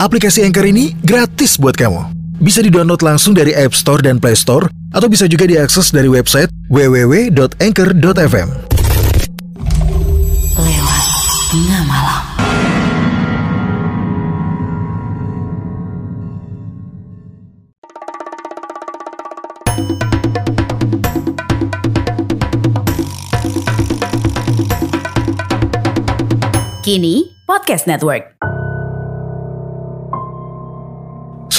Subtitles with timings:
[0.00, 2.16] aplikasi Anchor ini gratis buat kamu.
[2.40, 4.64] Bisa di-download langsung dari App Store dan Play Store,
[4.96, 8.48] atau bisa juga diakses dari website www.anchor.fm.
[10.56, 11.04] Lewat
[11.52, 12.16] tengah.
[26.80, 28.39] Kini Podcast Network.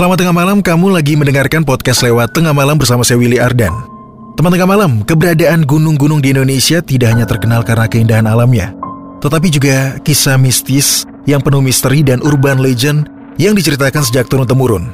[0.01, 3.69] Selamat tengah malam, kamu lagi mendengarkan podcast lewat tengah malam bersama saya Willy Ardan.
[4.33, 8.73] Teman tengah malam, keberadaan gunung-gunung di Indonesia tidak hanya terkenal karena keindahan alamnya,
[9.21, 14.89] tetapi juga kisah mistis yang penuh misteri dan urban legend yang diceritakan sejak turun-temurun.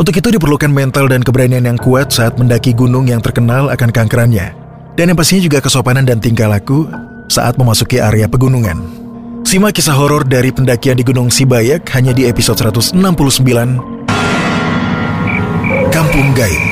[0.00, 4.56] Untuk itu diperlukan mental dan keberanian yang kuat saat mendaki gunung yang terkenal akan kankerannya.
[4.96, 6.88] Dan yang pastinya juga kesopanan dan tingkah laku
[7.28, 9.00] saat memasuki area pegunungan.
[9.44, 12.96] Simak kisah horor dari pendakian di Gunung Sibayak hanya di episode 169
[16.00, 16.64] Kampung Gaib.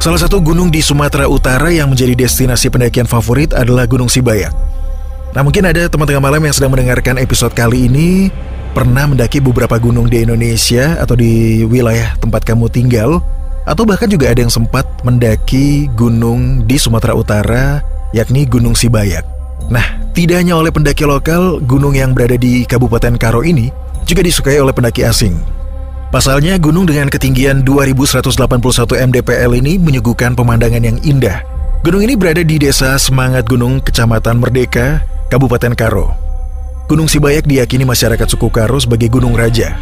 [0.00, 4.69] Salah satu gunung di Sumatera Utara yang menjadi destinasi pendakian favorit adalah Gunung Sibayak.
[5.30, 8.34] Nah mungkin ada teman tengah malam yang sedang mendengarkan episode kali ini
[8.74, 13.22] pernah mendaki beberapa gunung di Indonesia atau di wilayah tempat kamu tinggal
[13.62, 17.78] atau bahkan juga ada yang sempat mendaki gunung di Sumatera Utara
[18.10, 19.22] yakni Gunung Sibayak.
[19.70, 23.70] Nah, tidak hanya oleh pendaki lokal, gunung yang berada di Kabupaten Karo ini
[24.02, 25.38] juga disukai oleh pendaki asing.
[26.10, 31.46] Pasalnya, gunung dengan ketinggian 2181 mdpl ini menyuguhkan pemandangan yang indah.
[31.86, 36.10] Gunung ini berada di Desa Semangat Gunung, Kecamatan Merdeka, Kabupaten Karo.
[36.90, 39.78] Gunung Sibayak diyakini masyarakat suku Karo sebagai gunung raja.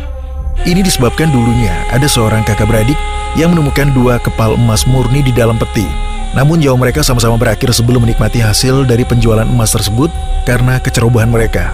[0.68, 3.00] Ini disebabkan dulunya ada seorang kakak beradik
[3.32, 5.88] yang menemukan dua kepal emas murni di dalam peti.
[6.36, 10.12] Namun nyawa mereka sama-sama berakhir sebelum menikmati hasil dari penjualan emas tersebut
[10.44, 11.72] karena kecerobohan mereka.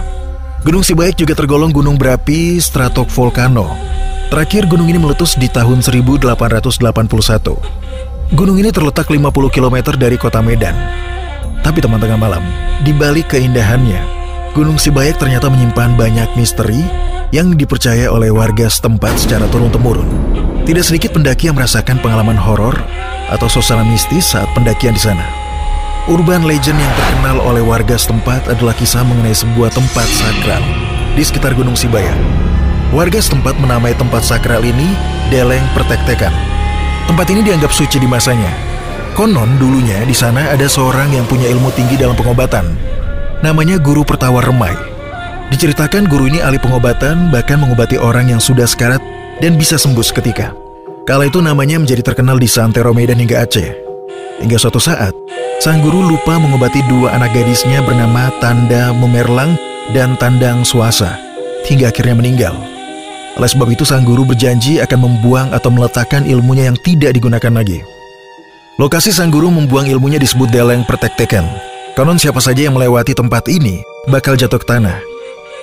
[0.63, 6.81] Gunung Sibayak juga tergolong gunung berapi stratovolcano Terakhir gunung ini meletus di tahun 1881.
[8.33, 9.21] Gunung ini terletak 50
[9.53, 10.73] km dari kota Medan.
[11.65, 12.45] Tapi teman tengah malam,
[12.85, 13.97] di balik keindahannya,
[14.53, 16.85] Gunung Sibayak ternyata menyimpan banyak misteri
[17.33, 20.05] yang dipercaya oleh warga setempat secara turun-temurun.
[20.69, 22.77] Tidak sedikit pendaki yang merasakan pengalaman horor
[23.33, 25.25] atau suasana mistis saat pendakian di sana.
[26.05, 30.61] Urban legend yang terkenal oleh warga setempat adalah kisah mengenai sebuah tempat sakral
[31.17, 32.45] di sekitar Gunung Sibayak
[32.93, 34.93] Warga setempat menamai tempat sakral ini
[35.27, 36.31] Deleng Pertektekan.
[37.11, 38.64] Tempat ini dianggap suci di masanya.
[39.15, 42.67] Konon dulunya di sana ada seorang yang punya ilmu tinggi dalam pengobatan.
[43.39, 44.75] Namanya Guru Pertawar Remai.
[45.47, 48.99] Diceritakan guru ini ahli pengobatan bahkan mengobati orang yang sudah sekarat
[49.39, 50.51] dan bisa sembuh seketika.
[51.07, 53.71] Kala itu namanya menjadi terkenal di Santero Medan hingga Aceh.
[54.43, 55.15] Hingga suatu saat,
[55.63, 59.55] sang guru lupa mengobati dua anak gadisnya bernama Tanda Memerlang
[59.95, 61.15] dan Tandang Suasa,
[61.63, 62.55] hingga akhirnya meninggal.
[63.39, 67.94] Oleh sebab itu sang guru berjanji akan membuang atau meletakkan ilmunya yang tidak digunakan lagi.
[68.75, 71.47] Lokasi sang guru membuang ilmunya disebut Deleng Pertektekan.
[71.95, 73.79] Konon siapa saja yang melewati tempat ini
[74.11, 74.99] bakal jatuh ke tanah.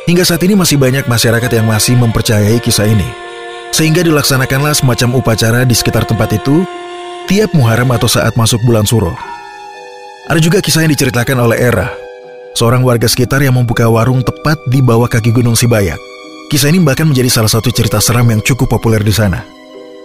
[0.09, 3.05] Hingga saat ini masih banyak masyarakat yang masih mempercayai kisah ini.
[3.69, 6.65] Sehingga dilaksanakanlah semacam upacara di sekitar tempat itu
[7.29, 9.13] tiap Muharram atau saat masuk bulan Suro.
[10.33, 11.93] Ada juga kisah yang diceritakan oleh Era,
[12.57, 16.01] seorang warga sekitar yang membuka warung tepat di bawah kaki Gunung Sibayak.
[16.49, 19.45] Kisah ini bahkan menjadi salah satu cerita seram yang cukup populer di sana.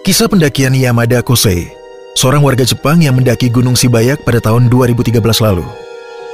[0.03, 1.76] Kisah pendakian Yamada Kosei,
[2.17, 5.61] seorang warga Jepang yang mendaki Gunung Sibayak pada tahun 2013 lalu.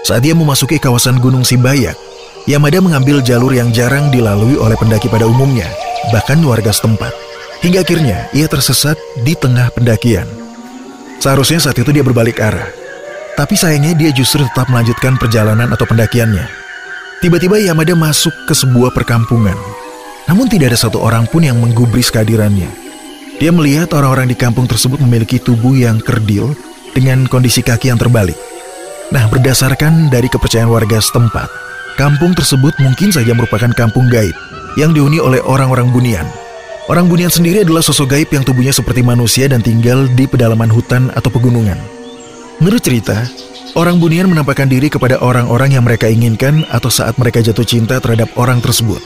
[0.07, 1.99] Saat dia memasuki kawasan Gunung Sibayak,
[2.47, 5.67] Yamada mengambil jalur yang jarang dilalui oleh pendaki pada umumnya,
[6.15, 7.11] bahkan warga setempat.
[7.59, 8.95] Hingga akhirnya ia tersesat
[9.27, 10.27] di tengah pendakian.
[11.19, 12.67] Seharusnya saat itu dia berbalik arah.
[13.35, 16.47] Tapi sayangnya dia justru tetap melanjutkan perjalanan atau pendakiannya.
[17.19, 19.55] Tiba-tiba Yamada masuk ke sebuah perkampungan
[20.27, 22.82] namun tidak ada satu orang pun yang menggubris kehadirannya.
[23.41, 26.53] Dia melihat orang-orang di kampung tersebut memiliki tubuh yang kerdil
[26.93, 28.37] dengan kondisi kaki yang terbalik.
[29.09, 31.49] Nah, berdasarkan dari kepercayaan warga setempat,
[31.97, 34.33] kampung tersebut mungkin saja merupakan kampung gaib
[34.77, 36.25] yang dihuni oleh orang-orang bunian.
[36.91, 41.07] Orang bunian sendiri adalah sosok gaib yang tubuhnya seperti manusia dan tinggal di pedalaman hutan
[41.15, 41.79] atau pegunungan.
[42.59, 43.23] Menurut cerita,
[43.73, 48.29] orang bunian menampakkan diri kepada orang-orang yang mereka inginkan atau saat mereka jatuh cinta terhadap
[48.35, 48.99] orang tersebut.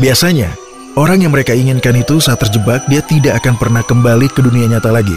[0.00, 0.48] Biasanya,
[0.96, 4.90] orang yang mereka inginkan itu saat terjebak dia tidak akan pernah kembali ke dunia nyata
[4.90, 5.14] lagi.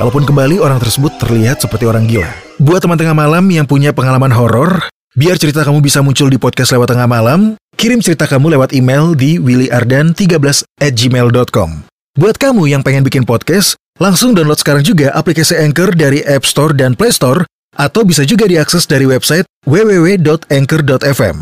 [0.00, 2.28] Kalaupun kembali, orang tersebut terlihat seperti orang gila.
[2.56, 6.72] Buat teman tengah malam yang punya pengalaman horor, biar cerita kamu bisa muncul di podcast
[6.72, 11.84] lewat tengah malam, kirim cerita kamu lewat email di willyardan13 at gmail.com.
[12.16, 16.72] Buat kamu yang pengen bikin podcast, langsung download sekarang juga aplikasi Anchor dari App Store
[16.72, 17.44] dan Play Store,
[17.76, 21.36] atau bisa juga diakses dari website www.anchor.fm.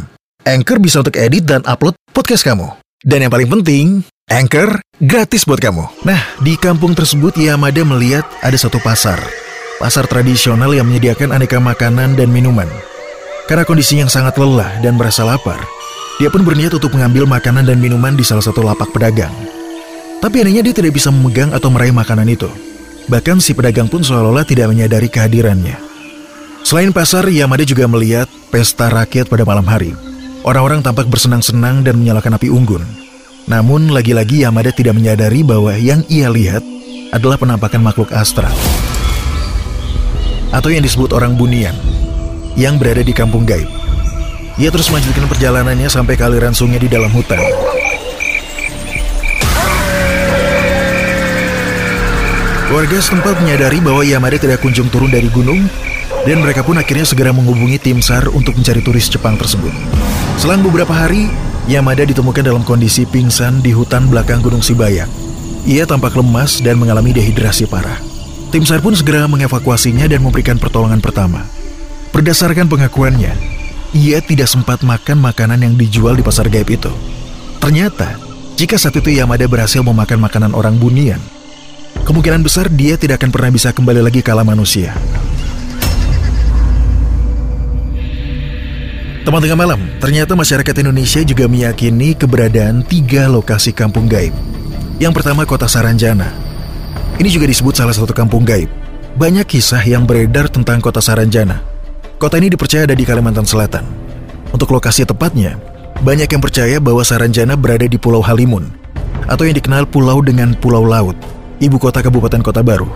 [0.46, 2.89] Anchor bisa untuk edit dan upload podcast kamu.
[3.00, 3.86] Dan yang paling penting,
[4.28, 6.04] Anchor gratis buat kamu.
[6.04, 9.16] Nah, di kampung tersebut Yamada melihat ada satu pasar.
[9.80, 12.68] Pasar tradisional yang menyediakan aneka makanan dan minuman.
[13.48, 15.56] Karena kondisi yang sangat lelah dan merasa lapar,
[16.20, 19.32] dia pun berniat untuk mengambil makanan dan minuman di salah satu lapak pedagang.
[20.20, 22.52] Tapi anehnya dia tidak bisa memegang atau meraih makanan itu.
[23.08, 25.80] Bahkan si pedagang pun seolah-olah tidak menyadari kehadirannya.
[26.68, 30.09] Selain pasar, Yamada juga melihat pesta rakyat pada malam hari.
[30.40, 32.80] Orang-orang tampak bersenang-senang dan menyalakan api unggun.
[33.44, 36.64] Namun lagi-lagi Yamada tidak menyadari bahwa yang ia lihat
[37.12, 38.52] adalah penampakan makhluk astral.
[40.48, 41.76] Atau yang disebut orang bunian,
[42.56, 43.68] yang berada di kampung gaib.
[44.56, 47.40] Ia terus melanjutkan perjalanannya sampai ke aliran sungai di dalam hutan.
[52.72, 55.68] Warga setempat menyadari bahwa Yamada tidak kunjung turun dari gunung
[56.24, 59.99] dan mereka pun akhirnya segera menghubungi tim SAR untuk mencari turis Jepang tersebut.
[60.40, 61.28] Selang beberapa hari,
[61.68, 65.04] Yamada ditemukan dalam kondisi pingsan di hutan belakang Gunung Sibayak.
[65.68, 68.00] Ia tampak lemas dan mengalami dehidrasi parah.
[68.48, 71.44] Tim SAR pun segera mengevakuasinya dan memberikan pertolongan pertama.
[72.16, 73.36] Berdasarkan pengakuannya,
[73.92, 76.88] ia tidak sempat makan makanan yang dijual di pasar gaib itu.
[77.60, 78.16] Ternyata,
[78.56, 81.20] jika saat itu Yamada berhasil memakan makanan orang bunian,
[82.08, 84.96] kemungkinan besar dia tidak akan pernah bisa kembali lagi ke alam manusia.
[89.30, 94.34] Teman tengah malam, ternyata masyarakat Indonesia juga meyakini keberadaan tiga lokasi kampung gaib.
[94.98, 96.34] Yang pertama kota Saranjana.
[97.14, 98.66] Ini juga disebut salah satu kampung gaib.
[99.14, 101.62] Banyak kisah yang beredar tentang kota Saranjana.
[102.18, 103.86] Kota ini dipercaya ada di Kalimantan Selatan.
[104.50, 105.62] Untuk lokasi tepatnya,
[106.02, 108.66] banyak yang percaya bahwa Saranjana berada di Pulau Halimun,
[109.30, 111.14] atau yang dikenal pulau dengan Pulau Laut,
[111.62, 112.90] ibu kota Kabupaten Kota Baru.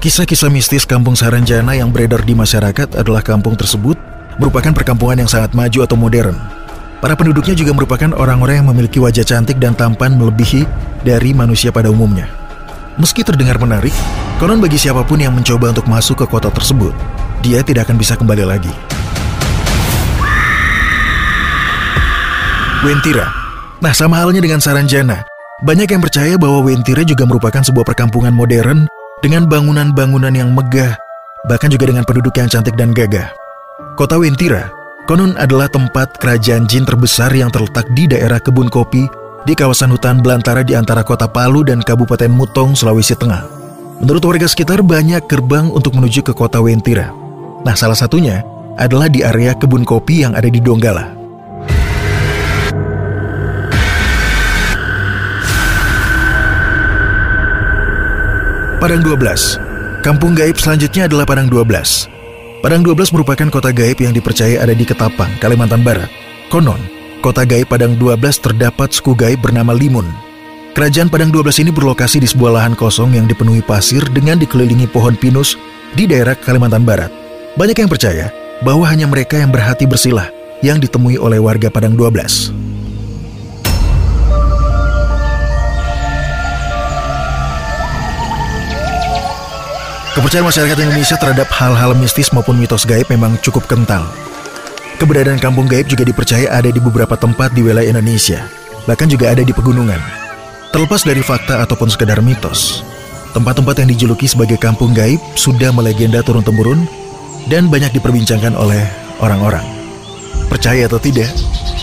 [0.00, 4.05] Kisah-kisah mistis kampung Saranjana yang beredar di masyarakat adalah kampung tersebut
[4.36, 6.36] merupakan perkampungan yang sangat maju atau modern.
[7.00, 10.64] Para penduduknya juga merupakan orang-orang yang memiliki wajah cantik dan tampan melebihi
[11.04, 12.24] dari manusia pada umumnya.
[12.96, 13.92] Meski terdengar menarik,
[14.40, 16.96] konon bagi siapa pun yang mencoba untuk masuk ke kota tersebut,
[17.44, 18.72] dia tidak akan bisa kembali lagi.
[22.80, 23.28] Wentira.
[23.84, 25.28] Nah, sama halnya dengan Saranjana.
[25.60, 28.88] Banyak yang percaya bahwa Wentira juga merupakan sebuah perkampungan modern
[29.20, 30.96] dengan bangunan-bangunan yang megah,
[31.48, 33.45] bahkan juga dengan penduduk yang cantik dan gagah.
[33.96, 34.68] Kota Wentira
[35.08, 39.08] konon adalah tempat kerajaan jin terbesar yang terletak di daerah kebun kopi
[39.48, 43.48] di kawasan hutan belantara di antara kota Palu dan Kabupaten Mutong, Sulawesi Tengah.
[44.04, 47.08] Menurut warga sekitar banyak gerbang untuk menuju ke kota Wentira.
[47.64, 48.44] Nah salah satunya
[48.76, 51.16] adalah di area kebun kopi yang ada di Donggala.
[58.76, 62.15] Padang 12 Kampung gaib selanjutnya adalah Padang 12
[62.66, 66.10] Padang 12 merupakan kota gaib yang dipercaya ada di Ketapang, Kalimantan Barat.
[66.50, 66.82] Konon,
[67.22, 70.02] kota gaib Padang 12 terdapat suku gaib bernama Limun.
[70.74, 75.14] Kerajaan Padang 12 ini berlokasi di sebuah lahan kosong yang dipenuhi pasir dengan dikelilingi pohon
[75.14, 75.54] pinus
[75.94, 77.14] di daerah Kalimantan Barat.
[77.54, 78.34] Banyak yang percaya
[78.66, 80.26] bahwa hanya mereka yang berhati bersilah
[80.58, 82.65] yang ditemui oleh warga Padang 12.
[90.26, 94.10] Kepercayaan masyarakat Indonesia terhadap hal-hal mistis maupun mitos gaib memang cukup kental.
[94.98, 98.42] Keberadaan kampung gaib juga dipercaya ada di beberapa tempat di wilayah Indonesia,
[98.90, 100.02] bahkan juga ada di pegunungan.
[100.74, 102.82] Terlepas dari fakta ataupun sekedar mitos,
[103.38, 106.90] tempat-tempat yang dijuluki sebagai kampung gaib sudah melegenda turun-temurun
[107.46, 108.82] dan banyak diperbincangkan oleh
[109.22, 109.62] orang-orang.
[110.50, 111.30] Percaya atau tidak,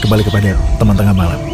[0.04, 0.52] kembali kepada
[0.84, 1.53] teman tengah malam.